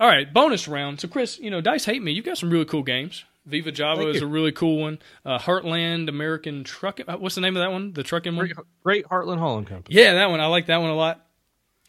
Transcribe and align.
All 0.00 0.08
right, 0.08 0.32
bonus 0.32 0.66
round. 0.66 1.00
So, 1.00 1.08
Chris, 1.08 1.38
you 1.38 1.50
know, 1.50 1.60
Dice 1.60 1.84
Hate 1.84 2.02
Me, 2.02 2.12
you've 2.12 2.24
got 2.24 2.38
some 2.38 2.50
really 2.50 2.64
cool 2.64 2.82
games. 2.82 3.24
Viva 3.46 3.70
Java 3.70 4.02
Thank 4.02 4.14
is 4.16 4.20
you. 4.22 4.26
a 4.26 4.30
really 4.30 4.52
cool 4.52 4.78
one. 4.80 4.98
Uh, 5.24 5.38
Heartland 5.38 6.08
American 6.08 6.64
Truck. 6.64 7.00
uh, 7.06 7.16
What's 7.16 7.34
the 7.34 7.40
name 7.42 7.56
of 7.56 7.62
that 7.62 7.70
one? 7.70 7.92
The 7.92 8.02
trucking 8.02 8.34
one? 8.34 8.50
Great, 8.82 9.04
Heartland 9.06 9.38
Hauling 9.38 9.66
Company. 9.66 9.96
Yeah, 9.96 10.14
that 10.14 10.30
one. 10.30 10.40
I 10.40 10.46
like 10.46 10.66
that 10.66 10.78
one 10.78 10.90
a 10.90 10.94
lot. 10.96 11.20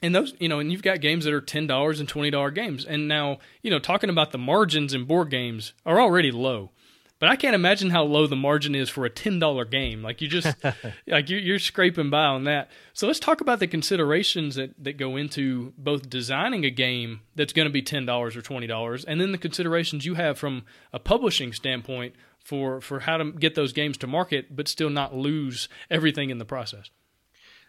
And 0.01 0.13
those, 0.13 0.33
you 0.39 0.49
know, 0.49 0.59
and 0.59 0.71
you've 0.71 0.83
got 0.83 0.99
games 0.99 1.23
that 1.25 1.33
are 1.33 1.39
ten 1.41 1.65
dollars 1.65 1.99
and 2.01 2.07
twenty 2.09 2.29
dollar 2.29 2.51
games. 2.51 2.85
And 2.85 3.07
now, 3.07 3.39
you 3.63 3.71
know, 3.71 3.79
talking 3.79 4.09
about 4.09 4.33
the 4.33 4.37
margins 4.37 4.93
in 4.93 5.05
board 5.05 5.29
games 5.31 5.73
are 5.85 5.99
already 5.99 6.31
low. 6.31 6.71
But 7.17 7.29
I 7.29 7.37
can't 7.37 7.55
imagine 7.55 7.91
how 7.91 8.03
low 8.03 8.27
the 8.27 8.35
margin 8.35 8.75
is 8.75 8.89
for 8.89 9.05
a 9.05 9.09
ten 9.09 9.39
dollar 9.39 9.63
game. 9.63 10.03
Like 10.03 10.21
you 10.21 10.27
just, 10.27 10.53
like 11.07 11.29
you're, 11.29 11.39
you're 11.39 11.59
scraping 11.59 12.09
by 12.09 12.25
on 12.25 12.43
that. 12.43 12.69
So 12.93 13.07
let's 13.07 13.19
talk 13.19 13.39
about 13.39 13.59
the 13.59 13.67
considerations 13.67 14.55
that 14.55 14.71
that 14.83 14.97
go 14.97 15.15
into 15.15 15.73
both 15.77 16.09
designing 16.09 16.65
a 16.65 16.69
game 16.69 17.21
that's 17.35 17.53
going 17.53 17.67
to 17.67 17.71
be 17.71 17.81
ten 17.81 18.05
dollars 18.05 18.35
or 18.35 18.41
twenty 18.41 18.67
dollars, 18.67 19.05
and 19.05 19.21
then 19.21 19.31
the 19.31 19.37
considerations 19.37 20.05
you 20.05 20.15
have 20.15 20.37
from 20.37 20.63
a 20.91 20.99
publishing 20.99 21.53
standpoint 21.53 22.15
for 22.43 22.81
for 22.81 22.99
how 22.99 23.17
to 23.17 23.31
get 23.31 23.55
those 23.55 23.71
games 23.71 23.97
to 23.97 24.07
market, 24.07 24.53
but 24.55 24.67
still 24.67 24.89
not 24.89 25.15
lose 25.15 25.69
everything 25.89 26.29
in 26.29 26.37
the 26.37 26.45
process. 26.45 26.89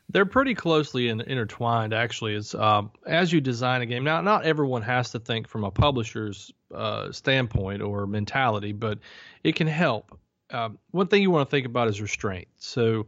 They're 0.08 0.26
pretty 0.26 0.54
closely 0.54 1.08
in, 1.08 1.20
intertwined, 1.20 1.92
actually. 1.92 2.34
Is 2.34 2.54
um, 2.54 2.90
as 3.06 3.32
you 3.32 3.40
design 3.40 3.82
a 3.82 3.86
game. 3.86 4.04
Now, 4.04 4.20
not 4.20 4.44
everyone 4.44 4.82
has 4.82 5.10
to 5.10 5.20
think 5.20 5.48
from 5.48 5.64
a 5.64 5.70
publisher's 5.70 6.52
uh, 6.74 7.12
standpoint 7.12 7.82
or 7.82 8.06
mentality, 8.06 8.72
but 8.72 8.98
it 9.44 9.56
can 9.56 9.66
help. 9.66 10.18
Um, 10.50 10.78
one 10.90 11.08
thing 11.08 11.22
you 11.22 11.30
want 11.30 11.48
to 11.48 11.50
think 11.50 11.66
about 11.66 11.88
is 11.88 12.00
restraint. 12.00 12.48
So, 12.56 13.06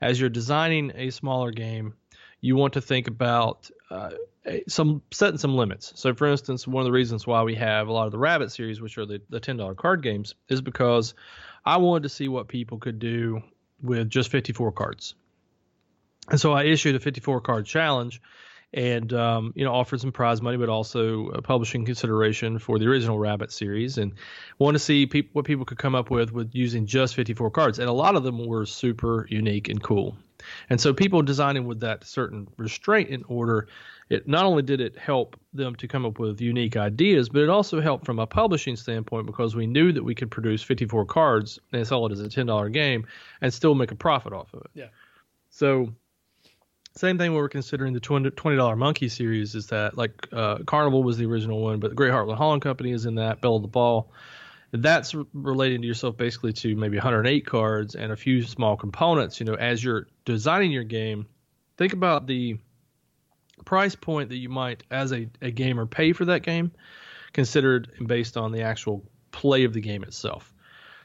as 0.00 0.20
you're 0.20 0.30
designing 0.30 0.92
a 0.94 1.10
smaller 1.10 1.50
game, 1.50 1.94
you 2.40 2.54
want 2.56 2.74
to 2.74 2.80
think 2.80 3.08
about 3.08 3.70
uh, 3.90 4.10
some 4.68 5.02
setting 5.10 5.38
some 5.38 5.56
limits. 5.56 5.92
So, 5.96 6.14
for 6.14 6.28
instance, 6.28 6.66
one 6.66 6.82
of 6.82 6.84
the 6.84 6.92
reasons 6.92 7.26
why 7.26 7.42
we 7.42 7.54
have 7.56 7.88
a 7.88 7.92
lot 7.92 8.06
of 8.06 8.12
the 8.12 8.18
Rabbit 8.18 8.52
series, 8.52 8.80
which 8.80 8.98
are 8.98 9.06
the, 9.06 9.20
the 9.30 9.40
ten 9.40 9.56
dollar 9.56 9.74
card 9.74 10.02
games, 10.02 10.34
is 10.48 10.60
because 10.60 11.14
I 11.64 11.78
wanted 11.78 12.04
to 12.04 12.08
see 12.08 12.28
what 12.28 12.48
people 12.48 12.78
could 12.78 12.98
do 12.98 13.42
with 13.82 14.08
just 14.08 14.30
54 14.30 14.72
cards. 14.72 15.14
And 16.30 16.40
so 16.40 16.52
I 16.52 16.64
issued 16.64 16.94
a 16.94 17.00
54 17.00 17.40
card 17.40 17.66
challenge 17.66 18.20
and 18.72 19.12
um, 19.12 19.52
you 19.54 19.64
know 19.64 19.72
offered 19.72 20.00
some 20.00 20.12
prize 20.12 20.42
money, 20.42 20.56
but 20.56 20.68
also 20.68 21.28
a 21.28 21.42
publishing 21.42 21.84
consideration 21.84 22.58
for 22.58 22.78
the 22.78 22.86
original 22.86 23.18
Rabbit 23.18 23.52
series, 23.52 23.98
and 23.98 24.12
want 24.58 24.74
to 24.74 24.78
see 24.78 25.06
peop- 25.06 25.30
what 25.32 25.44
people 25.44 25.64
could 25.64 25.78
come 25.78 25.94
up 25.94 26.10
with 26.10 26.32
with 26.32 26.54
using 26.54 26.86
just 26.86 27.14
54 27.14 27.50
cards. 27.50 27.78
And 27.78 27.88
a 27.88 27.92
lot 27.92 28.16
of 28.16 28.22
them 28.22 28.46
were 28.46 28.66
super 28.66 29.26
unique 29.30 29.68
and 29.68 29.82
cool. 29.82 30.16
And 30.70 30.80
so 30.80 30.92
people 30.92 31.22
designing 31.22 31.66
with 31.66 31.80
that 31.80 32.04
certain 32.04 32.48
restraint 32.56 33.08
in 33.10 33.24
order, 33.24 33.68
it 34.08 34.28
not 34.28 34.44
only 34.44 34.62
did 34.62 34.80
it 34.80 34.96
help 34.96 35.38
them 35.52 35.74
to 35.76 35.88
come 35.88 36.04
up 36.04 36.18
with 36.18 36.40
unique 36.40 36.76
ideas, 36.76 37.28
but 37.28 37.42
it 37.42 37.48
also 37.48 37.80
helped 37.80 38.04
from 38.04 38.18
a 38.18 38.26
publishing 38.26 38.76
standpoint 38.76 39.26
because 39.26 39.56
we 39.56 39.66
knew 39.66 39.92
that 39.92 40.04
we 40.04 40.14
could 40.14 40.30
produce 40.30 40.62
54 40.62 41.06
cards 41.06 41.58
and 41.72 41.86
sell 41.86 42.06
it 42.06 42.12
as 42.12 42.20
a 42.20 42.28
$10 42.28 42.72
game 42.72 43.06
and 43.40 43.52
still 43.52 43.74
make 43.74 43.90
a 43.90 43.96
profit 43.96 44.32
off 44.32 44.52
of 44.54 44.60
it. 44.60 44.70
Yeah. 44.74 44.88
So 45.50 45.94
same 46.96 47.18
thing 47.18 47.32
when 47.32 47.40
we're 47.40 47.48
considering 47.48 47.92
the 47.92 48.00
twenty 48.00 48.56
dollar 48.56 48.76
monkey 48.76 49.08
series 49.08 49.54
is 49.54 49.66
that 49.66 49.96
like 49.96 50.28
uh, 50.32 50.58
Carnival 50.66 51.02
was 51.02 51.18
the 51.18 51.26
original 51.26 51.60
one, 51.62 51.78
but 51.78 51.90
the 51.90 51.94
Great 51.94 52.10
Heartland 52.10 52.36
Hauling 52.36 52.60
Company 52.60 52.92
is 52.92 53.06
in 53.06 53.16
that. 53.16 53.40
Belle 53.40 53.56
of 53.56 53.62
the 53.62 53.68
Ball, 53.68 54.10
that's 54.72 55.14
relating 55.32 55.82
to 55.82 55.86
yourself 55.86 56.16
basically 56.16 56.52
to 56.54 56.74
maybe 56.74 56.96
108 56.96 57.46
cards 57.46 57.94
and 57.94 58.12
a 58.12 58.16
few 58.16 58.42
small 58.42 58.76
components. 58.76 59.40
You 59.40 59.46
know, 59.46 59.54
as 59.54 59.82
you're 59.84 60.06
designing 60.24 60.72
your 60.72 60.84
game, 60.84 61.26
think 61.76 61.92
about 61.92 62.26
the 62.26 62.58
price 63.64 63.94
point 63.94 64.30
that 64.30 64.36
you 64.36 64.48
might, 64.48 64.82
as 64.90 65.12
a, 65.12 65.28
a 65.42 65.50
gamer, 65.50 65.86
pay 65.86 66.12
for 66.12 66.24
that 66.26 66.42
game, 66.42 66.72
considered 67.32 67.92
and 67.98 68.08
based 68.08 68.36
on 68.36 68.52
the 68.52 68.62
actual 68.62 69.04
play 69.32 69.64
of 69.64 69.72
the 69.72 69.80
game 69.80 70.02
itself. 70.02 70.52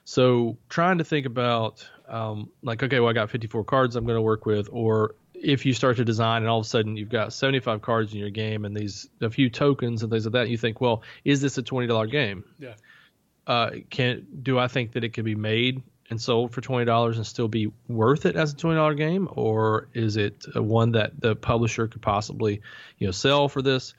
So 0.04 0.58
trying 0.70 0.98
to 0.98 1.04
think 1.04 1.26
about 1.26 1.88
um, 2.08 2.50
like, 2.64 2.82
okay, 2.82 3.00
well, 3.00 3.10
I 3.10 3.14
got 3.14 3.30
54 3.30 3.64
cards 3.66 3.96
I'm 3.96 4.06
going 4.06 4.18
to 4.18 4.22
work 4.22 4.46
with, 4.46 4.68
or 4.72 5.16
if 5.44 5.66
you 5.66 5.74
start 5.74 5.98
to 5.98 6.06
design 6.06 6.44
and 6.44 6.50
all 6.50 6.60
of 6.60 6.66
a 6.66 6.70
sudden 6.70 6.98
you've 6.98 7.10
got 7.10 7.34
75 7.34 7.82
cards 7.82 8.14
in 8.14 8.20
your 8.20 8.30
game 8.30 8.66
and 8.66 8.76
these 8.76 9.10
a 9.22 9.30
few 9.30 9.50
tokens 9.50 10.04
and 10.04 10.12
things 10.12 10.26
like 10.26 10.34
that, 10.34 10.50
you 10.50 10.58
think, 10.58 10.82
well, 10.82 11.04
is 11.26 11.42
this 11.42 11.58
a 11.58 11.64
$20 11.64 12.12
game? 12.12 12.44
Yeah. 12.60 12.76
Uh, 13.48 13.72
can 13.90 14.28
do 14.44 14.60
I 14.60 14.68
think 14.68 14.94
that 14.94 15.04
it 15.04 15.10
could 15.10 15.26
be 15.26 15.36
made 15.36 15.82
and 16.12 16.22
sold 16.22 16.52
for 16.52 16.62
twenty 16.62 16.86
dollars 16.86 17.18
and 17.18 17.26
still 17.26 17.48
be 17.48 17.72
worth 17.88 18.26
it 18.26 18.36
as 18.36 18.54
a 18.54 18.56
twenty 18.56 18.76
dollar 18.76 18.94
game, 18.94 19.28
or 19.32 19.88
is 19.94 20.18
it 20.18 20.46
one 20.54 20.92
that 20.92 21.20
the 21.20 21.36
publisher 21.36 21.88
could 21.88 22.02
possibly, 22.02 22.62
you 23.00 23.08
know, 23.08 23.12
sell 23.12 23.50
for 23.50 23.62
this? 23.62 23.96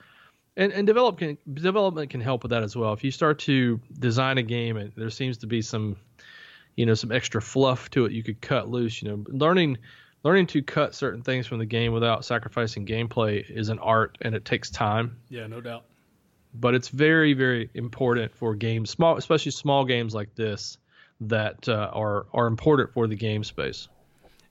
And 0.55 0.71
and 0.71 0.87
develop 0.87 1.17
can, 1.17 1.37
development 1.51 2.11
can 2.11 2.21
help 2.21 2.43
with 2.43 2.51
that 2.51 2.63
as 2.63 2.75
well. 2.75 2.93
If 2.93 3.03
you 3.03 3.11
start 3.11 3.39
to 3.39 3.81
design 3.99 4.37
a 4.37 4.43
game 4.43 4.77
and 4.77 4.93
there 4.95 5.09
seems 5.09 5.39
to 5.39 5.47
be 5.47 5.61
some, 5.61 5.97
you 6.75 6.85
know, 6.85 6.93
some 6.93 7.11
extra 7.11 7.41
fluff 7.41 7.89
to 7.91 8.05
it, 8.05 8.11
you 8.11 8.23
could 8.23 8.39
cut 8.39 8.69
loose. 8.69 9.01
You 9.01 9.09
know, 9.09 9.23
learning 9.27 9.79
learning 10.23 10.47
to 10.47 10.61
cut 10.61 10.95
certain 10.95 11.21
things 11.21 11.45
from 11.47 11.59
the 11.59 11.65
game 11.65 11.91
without 11.93 12.23
sacrificing 12.25 12.85
gameplay 12.85 13.43
is 13.49 13.69
an 13.69 13.79
art 13.79 14.17
and 14.21 14.33
it 14.35 14.45
takes 14.45 14.69
time 14.69 15.17
Yeah, 15.29 15.47
no 15.47 15.61
doubt. 15.61 15.85
but 16.53 16.73
it's 16.75 16.89
very 16.89 17.33
very 17.33 17.69
important 17.73 18.33
for 18.35 18.55
games 18.55 18.89
small 18.89 19.17
especially 19.17 19.51
small 19.51 19.85
games 19.85 20.13
like 20.13 20.33
this 20.35 20.77
that 21.21 21.67
uh, 21.69 21.89
are 21.93 22.25
are 22.33 22.47
important 22.47 22.91
for 22.93 23.07
the 23.07 23.15
game 23.15 23.43
space 23.43 23.87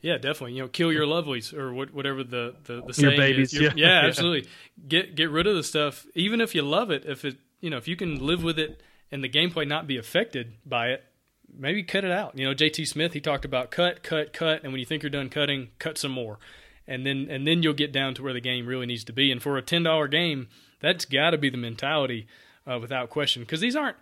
Yeah, 0.01 0.17
definitely. 0.19 0.55
You 0.55 0.63
know, 0.63 0.69
kill 0.69 0.93
your 0.93 1.07
lovelies 1.07 1.53
or 1.55 1.73
what, 1.73 1.95
whatever 1.95 2.25
the 2.25 2.55
the, 2.65 2.75
the 2.75 3.01
Your 3.01 3.11
saying 3.11 3.17
babies, 3.21 3.53
is. 3.53 3.61
Your- 3.61 3.63
yeah. 3.65 3.73
yeah, 3.77 4.01
Yeah. 4.03 4.07
absolutely. 4.09 4.49
Get 4.89 5.15
get 5.15 5.31
rid 5.31 5.47
of 5.47 5.55
the 5.55 5.63
stuff, 5.63 6.07
even 6.17 6.41
if 6.41 6.55
you 6.57 6.63
love 6.63 6.91
it. 6.91 7.05
If 7.07 7.25
it, 7.25 7.37
you 7.61 7.71
know, 7.71 7.77
if 7.77 7.87
you 7.87 7.95
can 7.95 8.19
live 8.19 8.43
with 8.43 8.59
it 8.59 8.83
and 9.13 9.23
the 9.23 9.29
gameplay 9.29 9.65
not 9.69 9.87
be 9.87 9.97
affected 9.99 10.55
by 10.67 10.89
it, 10.89 11.05
maybe 11.57 11.83
cut 11.83 12.05
it 12.05 12.11
out. 12.11 12.39
You 12.39 12.47
know, 12.47 12.55
JT 12.55 12.87
Smith 12.87 13.13
he 13.13 13.21
talked 13.21 13.45
about 13.45 13.71
cut, 13.71 14.03
cut, 14.03 14.33
cut, 14.33 14.63
and 14.63 14.73
when 14.73 14.81
you 14.81 14.87
think 14.87 15.03
you're 15.03 15.11
done 15.11 15.29
cutting, 15.29 15.69
cut 15.79 15.99
some 15.99 16.13
more, 16.13 16.39
and 16.87 17.07
then 17.07 17.29
and 17.31 17.47
then 17.47 17.63
you'll 17.63 17.75
get 17.75 17.93
down 17.93 18.15
to 18.15 18.23
where 18.23 18.33
the 18.33 18.41
game 18.41 18.67
really 18.67 18.87
needs 18.87 19.05
to 19.05 19.13
be. 19.13 19.31
And 19.31 19.43
for 19.43 19.57
a 19.57 19.63
ten 19.63 19.83
dollar 19.83 20.09
game, 20.09 20.49
that's 20.81 21.05
got 21.05 21.31
to 21.31 21.39
be 21.39 21.51
the 21.51 21.57
mentality, 21.57 22.27
uh, 22.67 22.79
without 22.81 23.11
question, 23.11 23.43
because 23.43 23.61
these 23.61 23.77
aren't. 23.77 23.97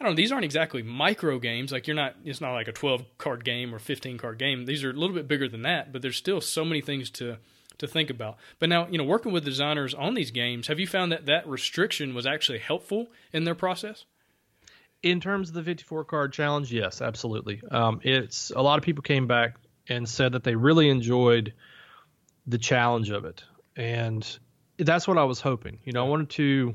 I 0.00 0.04
don't 0.04 0.12
know. 0.12 0.16
These 0.16 0.32
aren't 0.32 0.44
exactly 0.44 0.82
micro 0.82 1.38
games. 1.38 1.70
Like 1.70 1.86
you're 1.86 1.96
not. 1.96 2.16
It's 2.24 2.40
not 2.40 2.52
like 2.52 2.66
a 2.66 2.72
12 2.72 3.04
card 3.16 3.44
game 3.44 3.72
or 3.72 3.78
15 3.78 4.18
card 4.18 4.38
game. 4.38 4.66
These 4.66 4.82
are 4.82 4.90
a 4.90 4.94
little 4.94 5.14
bit 5.14 5.28
bigger 5.28 5.48
than 5.48 5.62
that. 5.62 5.92
But 5.92 6.02
there's 6.02 6.16
still 6.16 6.40
so 6.40 6.64
many 6.64 6.80
things 6.80 7.10
to 7.10 7.38
to 7.78 7.86
think 7.86 8.10
about. 8.10 8.36
But 8.58 8.68
now, 8.68 8.86
you 8.88 8.98
know, 8.98 9.04
working 9.04 9.32
with 9.32 9.44
designers 9.44 9.94
on 9.94 10.14
these 10.14 10.30
games, 10.30 10.66
have 10.66 10.80
you 10.80 10.86
found 10.86 11.12
that 11.12 11.26
that 11.26 11.48
restriction 11.48 12.14
was 12.14 12.26
actually 12.26 12.58
helpful 12.58 13.08
in 13.32 13.44
their 13.44 13.54
process? 13.54 14.04
In 15.04 15.20
terms 15.20 15.50
of 15.50 15.54
the 15.54 15.62
54 15.62 16.04
card 16.04 16.32
challenge 16.32 16.72
yes 16.72 17.02
absolutely. 17.02 17.62
Um, 17.70 18.00
it's 18.02 18.50
a 18.54 18.62
lot 18.62 18.78
of 18.78 18.84
people 18.84 19.02
came 19.02 19.26
back 19.26 19.56
and 19.88 20.08
said 20.08 20.32
that 20.32 20.42
they 20.44 20.54
really 20.54 20.88
enjoyed 20.88 21.52
the 22.46 22.58
challenge 22.58 23.10
of 23.10 23.24
it. 23.24 23.44
And 23.76 24.26
that's 24.76 25.06
what 25.06 25.18
i 25.18 25.24
was 25.24 25.40
hoping. 25.40 25.78
You 25.84 25.92
know 25.92 26.04
i 26.04 26.08
wanted 26.08 26.30
to 26.30 26.74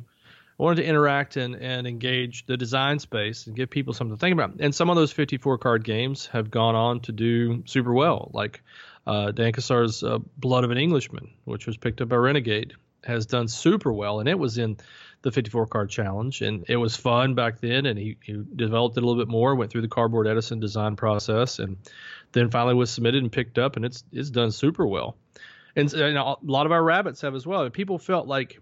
I 0.60 0.64
wanted 0.64 0.82
to 0.84 0.88
interact 0.88 1.38
and, 1.38 1.56
and 1.56 1.88
engage 1.88 2.46
the 2.46 2.58
design 2.58 3.00
space 3.00 3.48
and 3.48 3.56
give 3.56 3.70
people 3.70 3.94
something 3.94 4.18
to 4.18 4.20
think 4.20 4.34
about. 4.34 4.60
And 4.60 4.76
some 4.76 4.90
of 4.90 4.98
those 4.98 5.12
54 5.14 5.58
card 5.58 5.86
games 5.86 6.28
have 6.28 6.52
gone 6.52 6.76
on 6.76 7.00
to 7.02 7.14
do 7.14 7.64
super 7.66 7.94
well, 7.94 8.30
like 8.34 8.62
uh, 9.08 9.32
Dan 9.32 9.54
Cassar's 9.54 10.04
uh, 10.04 10.20
Blood 10.38 10.66
of 10.66 10.72
an 10.72 10.78
Englishman, 10.78 11.32
which 11.46 11.66
was 11.66 11.78
picked 11.78 12.02
up 12.02 12.10
by 12.10 12.18
Renegade, 12.18 12.74
has 13.04 13.26
done 13.26 13.48
super 13.48 13.92
well, 13.92 14.20
and 14.20 14.30
it 14.30 14.38
was 14.38 14.58
in 14.58 14.78
the 15.22 15.32
54 15.32 15.68
card 15.68 15.90
challenge, 15.90 16.42
and 16.42 16.66
it 16.68 16.78
was 16.78 16.96
fun 16.96 17.36
back 17.36 17.60
then. 17.60 17.86
And 17.86 18.00
he, 18.00 18.18
he 18.24 18.44
developed 18.56 18.98
it 18.98 19.04
a 19.04 19.06
little 19.06 19.22
bit 19.22 19.30
more, 19.30 19.56
went 19.56 19.72
through 19.72 19.82
the 19.82 19.88
Cardboard 19.88 20.28
Edison 20.28 20.60
design 20.60 20.96
process, 20.96 21.60
and 21.60 21.78
then 22.32 22.50
finally 22.50 22.76
was 22.76 22.92
submitted 22.92 23.22
and 23.24 23.32
picked 23.32 23.58
up, 23.58 23.76
and 23.76 23.86
it's 23.86 24.04
it's 24.12 24.30
done 24.30 24.52
super 24.52 24.86
well. 24.86 25.16
And, 25.76 25.92
and 25.94 26.18
a 26.18 26.36
lot 26.44 26.66
of 26.66 26.72
our 26.72 26.84
rabbits 26.84 27.22
have 27.22 27.36
as 27.36 27.46
well. 27.46 27.64
And 27.64 27.74
People 27.74 28.00
felt 28.00 28.28
like 28.28 28.60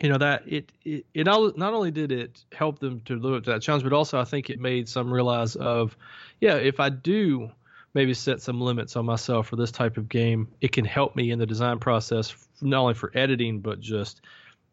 you 0.00 0.08
know 0.08 0.18
that 0.18 0.42
it 0.46 0.72
it, 0.84 1.06
it 1.14 1.28
all, 1.28 1.52
not 1.56 1.74
only 1.74 1.90
did 1.90 2.12
it 2.12 2.44
help 2.52 2.78
them 2.78 3.00
to 3.02 3.16
live 3.16 3.34
up 3.34 3.44
to 3.44 3.50
that 3.50 3.62
challenge, 3.62 3.84
but 3.84 3.92
also 3.92 4.18
I 4.18 4.24
think 4.24 4.50
it 4.50 4.60
made 4.60 4.88
some 4.88 5.12
realize 5.12 5.56
of, 5.56 5.96
yeah, 6.40 6.56
if 6.56 6.80
I 6.80 6.88
do 6.88 7.50
maybe 7.94 8.14
set 8.14 8.40
some 8.40 8.60
limits 8.60 8.96
on 8.96 9.04
myself 9.04 9.48
for 9.48 9.56
this 9.56 9.70
type 9.70 9.96
of 9.96 10.08
game, 10.08 10.48
it 10.60 10.72
can 10.72 10.84
help 10.84 11.16
me 11.16 11.30
in 11.30 11.38
the 11.38 11.46
design 11.46 11.78
process, 11.78 12.34
not 12.60 12.80
only 12.80 12.94
for 12.94 13.10
editing 13.14 13.60
but 13.60 13.80
just, 13.80 14.20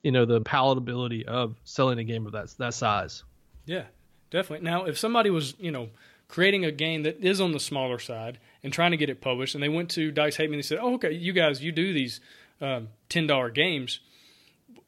you 0.04 0.12
know, 0.12 0.26
the 0.26 0.42
palatability 0.42 1.26
of 1.26 1.56
selling 1.64 2.00
a 2.00 2.04
game 2.04 2.26
of 2.26 2.34
that 2.34 2.54
that 2.58 2.74
size. 2.74 3.24
Yeah, 3.66 3.86
definitely. 4.30 4.66
Now, 4.66 4.86
if 4.86 4.98
somebody 4.98 5.30
was, 5.30 5.56
you 5.60 5.72
know, 5.72 5.90
creating 6.28 6.66
a 6.66 6.72
game 6.72 7.04
that 7.04 7.20
is 7.24 7.42
on 7.42 7.52
the 7.52 7.60
smaller 7.60 8.00
side 8.00 8.38
and 8.64 8.72
trying 8.72 8.92
to 8.92 8.98
get 8.98 9.10
it 9.10 9.22
published, 9.22 9.56
and 9.56 9.64
they 9.64 9.70
went 9.70 9.90
to 9.92 10.12
Dice 10.12 10.36
Hate 10.38 10.50
Me 10.50 10.56
and 10.56 10.64
they 10.64 10.68
said, 10.68 10.80
"Oh, 10.82 10.96
okay, 10.96 11.12
you 11.12 11.34
guys, 11.34 11.64
you 11.64 11.72
do 11.72 11.94
these 11.94 12.20
um, 12.62 12.90
ten 13.10 13.28
dollar 13.28 13.50
games." 13.50 14.00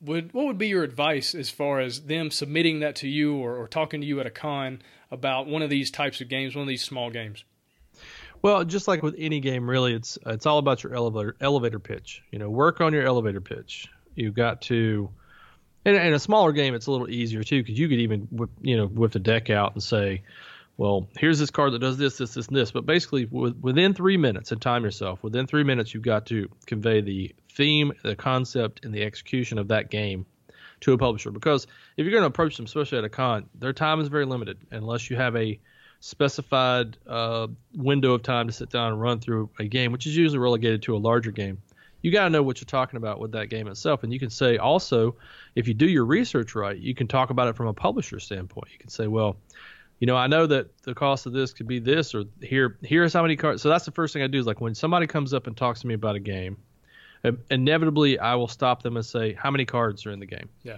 Would 0.02 0.34
what 0.34 0.46
would 0.46 0.58
be 0.58 0.70
your 0.70 0.84
advice 0.84 1.36
as 1.36 1.50
far 1.50 1.80
as 1.80 2.04
them 2.04 2.32
submitting 2.32 2.80
that 2.80 2.96
to 2.98 3.08
you 3.10 3.36
or, 3.36 3.58
or 3.58 3.68
talking 3.68 4.00
to 4.00 4.08
you 4.08 4.20
at 4.22 4.26
a 4.26 4.30
con 4.30 4.82
about 5.12 5.46
one 5.46 5.62
of 5.62 5.70
these 5.70 5.92
types 5.92 6.22
of 6.22 6.30
games, 6.30 6.56
one 6.56 6.62
of 6.62 6.70
these 6.70 6.84
small 6.84 7.10
games? 7.10 7.44
Well, 8.42 8.64
just 8.64 8.88
like 8.88 9.04
with 9.04 9.16
any 9.18 9.40
game, 9.42 9.70
really, 9.70 9.94
it's 9.94 10.18
it's 10.26 10.46
all 10.46 10.60
about 10.60 10.84
your 10.84 10.96
elevator 10.96 11.36
elevator 11.42 11.80
pitch. 11.80 12.24
You 12.32 12.40
know, 12.40 12.50
work 12.50 12.82
on 12.82 12.94
your 12.94 13.06
elevator 13.06 13.42
pitch. 13.42 13.88
You've 14.16 14.34
got 14.34 14.62
to 14.64 15.10
And 15.86 15.96
in 15.96 16.14
a 16.14 16.20
smaller 16.20 16.52
game, 16.52 16.74
it's 16.74 16.88
a 16.88 16.92
little 16.92 17.10
easier 17.10 17.44
too 17.44 17.62
because 17.62 17.78
you 17.78 17.90
could 17.90 18.00
even 18.00 18.28
you 18.62 18.78
know 18.78 18.88
whip 18.88 19.12
the 19.12 19.20
deck 19.20 19.50
out 19.50 19.74
and 19.74 19.84
say, 19.84 20.24
well, 20.78 21.10
here's 21.18 21.40
this 21.40 21.50
card 21.52 21.74
that 21.74 21.80
does 21.80 21.98
this, 21.98 22.18
this, 22.18 22.34
this, 22.36 22.48
and 22.48 22.56
this. 22.56 22.72
But 22.72 22.86
basically, 22.86 23.26
within 23.26 23.94
three 23.94 24.16
minutes, 24.16 24.54
and 24.54 24.62
time 24.62 24.86
yourself. 24.86 25.22
Within 25.22 25.46
three 25.46 25.64
minutes, 25.64 25.94
you've 25.94 26.04
got 26.04 26.28
to 26.28 26.48
convey 26.66 27.02
the 27.02 27.36
theme, 27.52 27.92
the 28.04 28.16
concept, 28.16 28.86
and 28.86 28.94
the 28.94 29.04
execution 29.04 29.58
of 29.58 29.68
that 29.68 29.90
game 29.90 30.26
to 30.80 30.94
a 30.94 30.98
publisher. 30.98 31.32
Because 31.32 31.68
if 31.98 32.06
you're 32.06 32.12
going 32.12 32.24
to 32.24 32.28
approach 32.28 32.56
them, 32.56 32.66
especially 32.66 33.00
at 33.00 33.04
a 33.04 33.10
con, 33.10 33.50
their 33.56 33.74
time 33.74 34.00
is 34.00 34.08
very 34.08 34.26
limited 34.26 34.58
unless 34.72 35.10
you 35.10 35.18
have 35.18 35.36
a 35.36 35.60
specified 36.00 36.98
uh, 37.08 37.48
window 37.76 38.14
of 38.14 38.24
time 38.24 38.48
to 38.48 38.54
sit 38.54 38.70
down 38.70 38.92
and 38.92 39.02
run 39.02 39.20
through 39.20 39.50
a 39.60 39.66
game, 39.66 39.92
which 39.92 40.06
is 40.06 40.16
usually 40.16 40.40
relegated 40.40 40.82
to 40.84 40.96
a 40.96 40.98
larger 40.98 41.32
game. 41.32 41.62
You 42.02 42.12
got 42.12 42.24
to 42.24 42.30
know 42.30 42.42
what 42.42 42.62
you're 42.62 42.66
talking 42.66 42.96
about 42.96 43.20
with 43.20 43.34
that 43.34 43.50
game 43.50 43.68
itself, 43.68 44.04
and 44.04 44.14
you 44.14 44.20
can 44.20 44.30
say 44.30 44.58
also, 44.58 45.16
if 45.56 45.68
you 45.68 45.74
do 45.74 45.88
your 45.88 46.06
research 46.06 46.56
right, 46.56 46.78
you 46.78 46.96
can 46.96 47.08
talk 47.08 47.30
about 47.30 47.50
it 47.50 47.58
from 47.58 47.68
a 47.68 47.74
publisher 47.74 48.20
standpoint. 48.20 48.70
You 48.72 48.80
can 48.80 48.90
say, 48.90 49.08
well, 49.08 49.36
you 50.00 50.08
know, 50.08 50.16
I 50.16 50.28
know 50.28 50.48
that 50.48 50.82
the 50.84 50.96
cost 50.96 51.26
of 51.26 51.34
this 51.34 51.52
could 51.52 51.68
be 51.68 51.80
this, 51.80 52.16
or 52.16 52.24
here, 52.42 52.78
here's 52.82 53.12
how 53.12 53.22
many 53.22 53.36
cards. 53.36 53.62
So 53.62 53.68
that's 53.68 53.84
the 53.84 53.92
first 53.92 54.14
thing 54.14 54.24
I 54.24 54.28
do 54.28 54.40
is 54.40 54.48
like 54.48 54.62
when 54.62 54.76
somebody 54.76 55.08
comes 55.08 55.34
up 55.34 55.48
and 55.48 55.58
talks 55.58 55.82
to 55.82 55.88
me 55.88 55.94
about 55.94 56.16
a 56.16 56.22
game, 56.22 56.56
inevitably 57.52 58.18
I 58.18 58.36
will 58.36 58.48
stop 58.48 58.82
them 58.82 58.96
and 58.96 59.06
say, 59.06 59.34
how 59.34 59.52
many 59.52 59.66
cards 59.66 60.06
are 60.06 60.12
in 60.12 60.20
the 60.20 60.26
game? 60.26 60.48
Yeah 60.64 60.78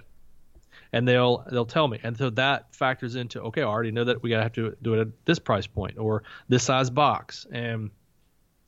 and 0.93 1.07
they'll 1.07 1.45
they'll 1.49 1.65
tell 1.65 1.87
me, 1.87 1.99
and 2.03 2.17
so 2.17 2.29
that 2.31 2.73
factors 2.75 3.15
into 3.15 3.41
okay, 3.41 3.61
I 3.61 3.65
already 3.65 3.91
know 3.91 4.03
that 4.03 4.21
we 4.21 4.29
gotta 4.29 4.43
have 4.43 4.53
to 4.53 4.75
do 4.81 4.93
it 4.93 4.99
at 4.99 5.07
this 5.25 5.39
price 5.39 5.67
point 5.67 5.97
or 5.97 6.23
this 6.49 6.63
size 6.63 6.89
box, 6.89 7.45
and 7.51 7.91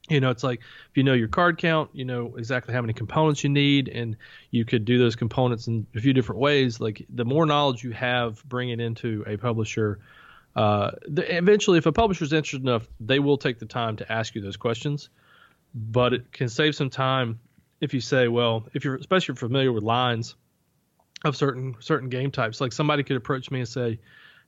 you 0.10 0.20
know 0.20 0.30
it's 0.30 0.44
like 0.44 0.60
if 0.60 0.98
you 0.98 1.04
know 1.04 1.14
your 1.14 1.28
card 1.28 1.58
count, 1.58 1.90
you 1.94 2.06
know 2.06 2.36
exactly 2.38 2.74
how 2.74 2.81
many 2.81 2.94
components 2.94 3.44
you 3.44 3.50
need, 3.50 3.90
and 3.90 4.16
you 4.52 4.64
could 4.64 4.86
do 4.86 4.98
those 4.98 5.16
components 5.16 5.68
in 5.68 5.86
a 5.96 6.00
few 6.00 6.14
different 6.14 6.40
ways. 6.40 6.80
Like 6.80 7.06
the 7.10 7.25
more 7.25 7.46
knowledge 7.46 7.84
you 7.84 7.92
have, 7.92 8.44
bring 8.46 8.70
it 8.70 8.80
into 8.80 9.24
a 9.28 9.38
publisher. 9.38 10.00
Uh, 10.56 10.92
the, 11.08 11.36
eventually, 11.36 11.80
if 11.80 11.88
a 11.88 11.92
publisher 11.92 12.24
is 12.24 12.31
interested 12.31 12.62
enough, 12.62 12.88
they 13.00 13.20
will 13.20 13.38
take 13.38 13.60
the 13.60 13.66
time 13.66 13.98
to 13.98 14.12
ask 14.12 14.36
you 14.36 14.42
those 14.42 14.58
questions. 14.58 15.10
But 15.75 16.14
it 16.14 16.31
can 16.31 16.50
save 16.50 16.75
some 16.75 16.92
time 16.92 17.40
if 17.81 17.96
you 17.96 18.00
say, 18.00 18.28
well, 18.28 18.68
if 18.74 18.86
you're 18.86 18.96
especially 18.96 19.36
familiar 19.36 19.74
with 19.74 19.84
lines, 19.84 20.36
of 21.24 21.36
certain 21.36 21.75
certain 21.80 22.10
game 22.10 22.31
types. 22.31 22.60
Like 22.62 22.72
somebody 22.72 23.04
could 23.04 23.18
approach 23.18 23.52
me 23.52 23.60
and 23.60 23.68
say, 23.68 24.00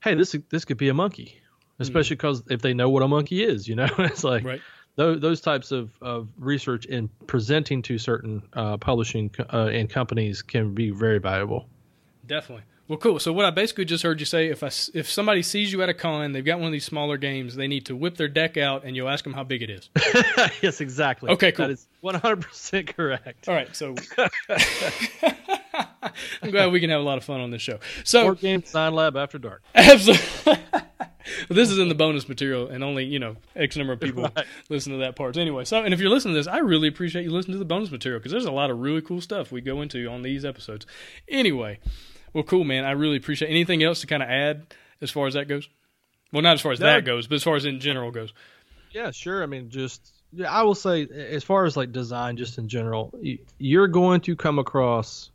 "Hey, 0.02 0.14
this 0.14 0.36
this 0.50 0.64
could 0.64 0.78
be 0.78 0.88
a 0.88 0.94
monkey," 0.94 1.40
especially 1.78 2.16
because 2.16 2.42
mm. 2.42 2.52
if 2.52 2.62
they 2.62 2.74
know 2.74 2.90
what 2.90 3.02
a 3.02 3.08
monkey 3.08 3.42
is, 3.42 3.68
you 3.68 3.74
know, 3.74 3.88
it's 3.98 4.24
like 4.24 4.44
right. 4.44 4.60
those 4.96 5.20
those 5.20 5.40
types 5.40 5.72
of, 5.72 5.90
of 6.00 6.28
research 6.38 6.86
in 6.86 7.08
presenting 7.26 7.82
to 7.82 7.98
certain 7.98 8.42
uh, 8.52 8.76
publishing 8.76 9.30
uh, 9.52 9.66
and 9.66 9.90
companies 9.90 10.42
can 10.42 10.74
be 10.74 10.90
very 10.90 11.18
valuable. 11.18 11.68
Definitely. 12.26 12.64
Well, 12.88 12.98
cool. 12.98 13.18
So 13.18 13.32
what 13.32 13.44
I 13.44 13.50
basically 13.50 13.84
just 13.84 14.04
heard 14.04 14.20
you 14.20 14.26
say, 14.26 14.46
if 14.46 14.62
I, 14.62 14.70
if 14.94 15.10
somebody 15.10 15.42
sees 15.42 15.72
you 15.72 15.82
at 15.82 15.88
a 15.88 15.94
con, 15.94 16.30
they've 16.30 16.44
got 16.44 16.58
one 16.58 16.66
of 16.66 16.72
these 16.72 16.84
smaller 16.84 17.16
games, 17.16 17.56
they 17.56 17.66
need 17.66 17.86
to 17.86 17.96
whip 17.96 18.16
their 18.16 18.28
deck 18.28 18.56
out, 18.56 18.84
and 18.84 18.94
you'll 18.94 19.08
ask 19.08 19.24
them 19.24 19.32
how 19.32 19.42
big 19.42 19.62
it 19.62 19.70
is. 19.70 19.90
yes, 20.62 20.80
exactly. 20.80 21.30
Okay, 21.30 21.50
cool. 21.50 21.66
That 21.66 21.72
is 21.72 21.88
one 22.00 22.14
hundred 22.14 22.42
percent 22.42 22.96
correct. 22.96 23.48
All 23.48 23.54
right, 23.54 23.74
so 23.74 23.96
I'm 26.42 26.50
glad 26.50 26.72
we 26.72 26.80
can 26.80 26.90
have 26.90 27.00
a 27.00 27.04
lot 27.04 27.18
of 27.18 27.24
fun 27.24 27.40
on 27.40 27.50
this 27.50 27.62
show. 27.62 27.78
So, 28.04 28.24
Board 28.24 28.40
game 28.40 28.60
design 28.60 28.94
lab 28.94 29.16
after 29.16 29.38
dark. 29.38 29.62
Absolutely. 29.74 30.58
this 31.48 31.70
is 31.70 31.78
in 31.78 31.88
the 31.88 31.94
bonus 31.94 32.28
material, 32.28 32.68
and 32.68 32.82
only 32.82 33.04
you 33.04 33.18
know 33.18 33.36
X 33.54 33.76
number 33.76 33.92
of 33.92 34.00
people 34.00 34.24
right. 34.24 34.46
listen 34.68 34.92
to 34.92 34.98
that 34.98 35.16
part. 35.16 35.34
So 35.34 35.40
anyway, 35.40 35.64
so 35.64 35.82
and 35.82 35.92
if 35.92 36.00
you're 36.00 36.10
listening 36.10 36.34
to 36.34 36.40
this, 36.40 36.46
I 36.46 36.58
really 36.58 36.88
appreciate 36.88 37.24
you 37.24 37.30
listening 37.30 37.54
to 37.54 37.58
the 37.58 37.64
bonus 37.64 37.90
material 37.90 38.20
because 38.20 38.32
there's 38.32 38.44
a 38.44 38.52
lot 38.52 38.70
of 38.70 38.78
really 38.78 39.02
cool 39.02 39.20
stuff 39.20 39.52
we 39.52 39.60
go 39.60 39.82
into 39.82 40.06
on 40.08 40.22
these 40.22 40.44
episodes. 40.44 40.86
Anyway, 41.28 41.78
well, 42.32 42.44
cool, 42.44 42.64
man. 42.64 42.84
I 42.84 42.92
really 42.92 43.16
appreciate 43.16 43.50
anything 43.50 43.82
else 43.82 44.00
to 44.00 44.06
kind 44.06 44.22
of 44.22 44.28
add 44.28 44.74
as 45.00 45.10
far 45.10 45.26
as 45.26 45.34
that 45.34 45.48
goes. 45.48 45.68
Well, 46.32 46.42
not 46.42 46.54
as 46.54 46.60
far 46.60 46.72
as 46.72 46.80
no. 46.80 46.86
that 46.86 47.04
goes, 47.04 47.26
but 47.26 47.36
as 47.36 47.42
far 47.42 47.56
as 47.56 47.64
in 47.64 47.80
general 47.80 48.10
goes. 48.10 48.32
Yeah, 48.92 49.10
sure. 49.10 49.42
I 49.42 49.46
mean, 49.46 49.70
just 49.70 50.12
yeah, 50.32 50.50
I 50.50 50.62
will 50.62 50.74
say 50.74 51.06
as 51.06 51.44
far 51.44 51.64
as 51.64 51.76
like 51.76 51.92
design, 51.92 52.36
just 52.36 52.58
in 52.58 52.68
general, 52.68 53.12
you're 53.58 53.88
going 53.88 54.20
to 54.22 54.36
come 54.36 54.58
across 54.58 55.30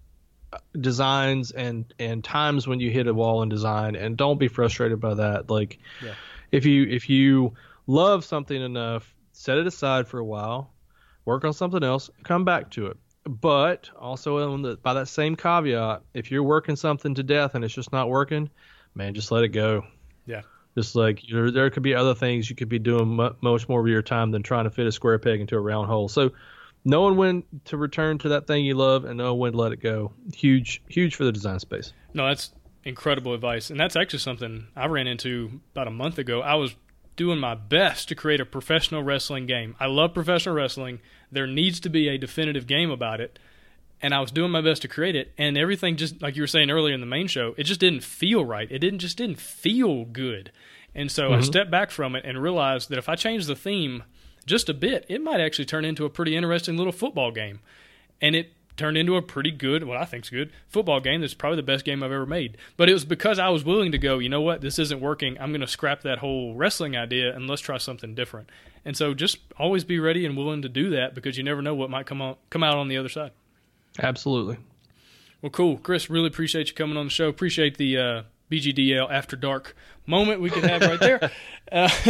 designs 0.80 1.52
and 1.52 1.94
and 2.00 2.24
times 2.24 2.68
when 2.68 2.80
you 2.80 2.92
hit 2.92 3.08
a 3.08 3.14
wall 3.14 3.42
in 3.42 3.50
design 3.50 3.96
and 3.96 4.18
don't 4.18 4.40
be 4.40 4.48
frustrated 4.48 5.00
by 5.00 5.14
that. 5.14 5.50
Like 5.50 5.80
yeah. 6.04 6.14
if 6.52 6.66
you 6.66 6.84
if 6.84 7.10
you 7.10 7.54
love 7.88 8.26
something 8.26 8.62
enough 8.62 9.14
set 9.34 9.58
it 9.58 9.68
aside 9.68 10.08
for 10.08 10.20
a 10.20 10.26
while 10.26 10.72
work 11.26 11.44
on 11.46 11.54
something 11.54 11.84
else 11.84 12.10
come 12.24 12.46
back 12.46 12.72
to 12.72 12.88
it. 12.88 12.98
But 13.24 13.90
also 14.00 14.58
the, 14.58 14.78
by 14.78 14.96
that 14.96 15.08
same 15.08 15.36
caveat 15.36 16.02
if 16.14 16.32
you're 16.32 16.44
working 16.44 16.76
something 16.76 17.16
to 17.16 17.24
death 17.24 17.56
and 17.56 17.64
it's 17.64 17.74
just 17.74 17.92
not 17.92 18.10
working 18.10 18.50
man 18.96 19.14
just 19.14 19.32
let 19.32 19.44
it 19.44 19.50
go. 19.50 19.86
Yeah. 20.26 20.42
Just 20.78 20.96
like 20.96 21.22
there 21.30 21.70
could 21.70 21.84
be 21.84 21.96
other 21.96 22.16
things 22.16 22.50
you 22.50 22.56
could 22.56 22.70
be 22.70 22.80
doing 22.80 23.16
much 23.42 23.68
more 23.68 23.82
of 23.82 23.88
your 23.88 24.02
time 24.02 24.32
than 24.32 24.42
trying 24.42 24.64
to 24.64 24.70
fit 24.70 24.88
a 24.88 24.92
square 24.92 25.20
peg 25.20 25.42
into 25.42 25.56
a 25.56 25.60
round 25.60 25.88
hole. 25.88 26.08
So 26.08 26.32
knowing 26.84 27.16
when 27.16 27.44
to 27.66 27.78
return 27.78 28.18
to 28.20 28.30
that 28.30 28.48
thing 28.48 28.66
you 28.66 28.74
love 28.74 29.06
and 29.06 29.18
knowing 29.18 29.40
when 29.40 29.52
to 29.54 29.58
let 29.58 29.72
it 29.72 29.82
go. 29.82 30.12
Huge 30.34 30.82
huge 30.88 31.16
for 31.16 31.24
the 31.24 31.32
design 31.32 31.60
space. 31.60 31.94
No 32.14 32.28
that's 32.28 32.52
incredible 32.84 33.34
advice 33.34 33.70
and 33.70 33.80
that's 33.80 33.96
actually 33.96 34.18
something 34.18 34.66
i 34.76 34.88
ran 34.88 35.06
into 35.06 35.62
about 35.74 35.88
a 35.88 35.92
month 35.92 36.18
ago. 36.18 36.42
I 36.42 36.56
was 36.56 36.76
doing 37.16 37.40
my 37.40 37.54
best 37.54 38.08
to 38.10 38.16
create 38.16 38.42
a 38.42 38.46
professional 38.46 39.04
wrestling 39.04 39.46
game. 39.46 39.76
I 39.80 39.86
love 39.86 40.14
professional 40.14 40.56
wrestling. 40.56 41.00
There 41.32 41.46
needs 41.46 41.80
to 41.82 41.90
be 41.90 42.08
a 42.08 42.18
definitive 42.18 42.66
game 42.66 42.90
about 42.90 43.22
it 43.22 43.38
and 44.02 44.14
i 44.14 44.20
was 44.20 44.32
doing 44.32 44.52
my 44.52 44.62
best 44.62 44.82
to 44.82 44.88
create 44.88 45.16
it 45.16 45.32
and 45.38 45.58
everything 45.58 45.96
just 45.96 46.22
like 46.22 46.36
you 46.36 46.42
were 46.42 46.48
saying 46.48 46.72
earlier 46.72 46.94
in 46.94 47.00
the 47.00 47.06
main 47.06 47.28
show 47.28 47.54
it 47.58 47.64
just 47.64 47.80
didn't 47.80 48.04
feel 48.04 48.44
right. 48.44 48.72
It 48.72 48.80
didn't 48.80 49.00
just 49.00 49.18
didn't 49.18 49.40
feel 49.40 50.06
good. 50.06 50.52
And 50.96 51.12
so 51.12 51.26
mm-hmm. 51.26 51.36
i 51.36 51.42
stepped 51.42 51.72
back 51.72 51.92
from 51.92 52.16
it 52.16 52.26
and 52.26 52.42
realized 52.42 52.90
that 52.90 52.98
if 52.98 53.08
i 53.08 53.16
changed 53.16 53.48
the 53.48 53.56
theme 53.56 54.04
just 54.46 54.70
a 54.70 54.74
bit, 54.74 55.06
it 55.08 55.22
might 55.22 55.40
actually 55.40 55.66
turn 55.66 55.86
into 55.86 56.06
a 56.06 56.10
pretty 56.10 56.36
interesting 56.36 56.78
little 56.78 56.94
football 56.94 57.32
game. 57.32 57.60
And 58.22 58.36
it 58.36 58.54
turned 58.78 58.98
into 58.98 59.16
a 59.16 59.22
pretty 59.22 59.52
good, 59.52 59.84
what 59.84 59.98
I 59.98 60.02
think 60.02 60.10
think's 60.26 60.30
good, 60.30 60.52
football 60.68 61.00
game 61.00 61.22
that's 61.22 61.34
probably 61.34 61.58
the 61.58 61.64
best 61.64 61.86
game 61.86 62.02
I've 62.04 62.12
ever 62.12 62.26
made. 62.26 62.58
But 62.78 62.90
it 62.90 62.94
was 62.94 63.06
because 63.06 63.40
I 63.40 63.50
was 63.50 63.64
willing 63.64 63.92
to 63.92 63.98
go, 63.98 64.20
you 64.20 64.30
know 64.30 64.42
what, 64.42 64.62
this 64.62 64.80
isn't 64.80 65.00
working. 65.00 65.38
I'm 65.40 65.52
going 65.52 65.62
to 65.62 65.68
scrap 65.68 66.02
that 66.02 66.20
whole 66.20 66.56
wrestling 66.56 66.96
idea 66.96 67.36
and 67.36 67.48
let's 67.48 67.62
try 67.62 67.78
something 67.78 68.16
different. 68.16 68.50
And 68.84 68.98
so 68.98 69.14
just 69.14 69.38
always 69.58 69.84
be 69.84 70.00
ready 70.00 70.26
and 70.26 70.36
willing 70.36 70.62
to 70.64 70.70
do 70.70 70.90
that 70.92 71.14
because 71.14 71.38
you 71.38 71.44
never 71.44 71.62
know 71.62 71.76
what 71.76 71.90
might 71.90 72.06
come 72.06 72.22
on 72.22 72.36
come 72.50 72.64
out 72.64 72.78
on 72.78 72.88
the 72.88 72.98
other 72.98 73.10
side. 73.10 73.32
Absolutely. 74.00 74.58
Well, 75.42 75.52
cool, 75.52 75.78
Chris. 75.78 76.10
Really 76.10 76.28
appreciate 76.28 76.70
you 76.70 76.74
coming 76.74 76.98
on 76.98 77.06
the 77.06 77.12
show. 77.12 77.28
Appreciate 77.28 77.78
the 77.78 77.98
uh, 77.98 78.22
BGDL 78.52 79.10
after 79.10 79.36
dark 79.36 79.76
moment 80.06 80.42
we 80.42 80.50
could 80.50 80.64
have 80.64 80.82
right 80.82 81.00
there. 81.00 81.32
uh, 81.72 81.90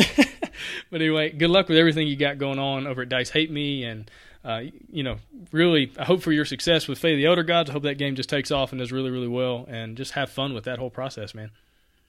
but 0.90 1.02
anyway, 1.02 1.30
good 1.30 1.50
luck 1.50 1.70
with 1.70 1.78
everything 1.78 2.08
you 2.08 2.16
got 2.16 2.38
going 2.38 2.60
on 2.60 2.88
over 2.88 3.04
at 3.04 3.10
Dice 3.10 3.30
Hate 3.30 3.52
Me, 3.52 3.84
and 3.84 4.10
uh, 4.44 4.64
you 4.92 5.04
know, 5.04 5.18
really, 5.52 5.92
I 5.98 6.06
hope 6.06 6.22
for 6.22 6.32
your 6.32 6.46
success 6.46 6.88
with 6.88 7.00
Fate 7.00 7.14
of 7.14 7.18
the 7.18 7.26
Elder 7.26 7.44
Gods. 7.44 7.70
I 7.70 7.74
hope 7.74 7.84
that 7.84 7.98
game 7.98 8.16
just 8.16 8.30
takes 8.30 8.52
off 8.52 8.72
and 8.72 8.80
does 8.80 8.92
really, 8.92 9.12
really 9.12 9.28
well, 9.28 9.66
and 9.70 9.96
just 9.96 10.14
have 10.14 10.30
fun 10.30 10.54
with 10.54 10.64
that 10.66 10.80
whole 10.80 10.90
process, 10.90 11.36
man. 11.36 11.52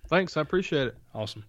Thanks, 0.08 0.36
I 0.36 0.40
appreciate 0.40 0.88
it. 0.88 0.96
Awesome. 1.14 1.44